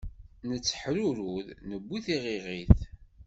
Netteḥrurud 0.49 1.47
newwi 1.67 1.99
tiɣiɣit. 2.05 2.79